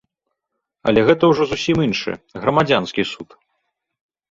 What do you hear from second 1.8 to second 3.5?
іншы, грамадзянскі суд.